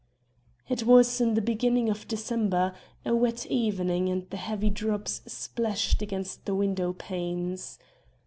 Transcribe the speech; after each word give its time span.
It 0.67 0.81
was 0.81 1.21
in 1.21 1.35
the 1.35 1.43
beginning 1.43 1.87
of 1.87 2.07
December; 2.07 2.73
a 3.05 3.13
wet 3.13 3.45
evening 3.51 4.09
and 4.09 4.27
the 4.31 4.37
heavy 4.37 4.71
drops 4.71 5.21
splashed 5.27 6.01
against 6.01 6.45
the 6.45 6.55
window 6.55 6.93
panes. 6.93 7.77